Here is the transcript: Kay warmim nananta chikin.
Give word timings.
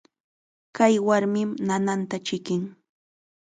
Kay 0.75 0.95
warmim 1.07 1.49
nananta 1.67 2.17
chikin. 2.27 2.61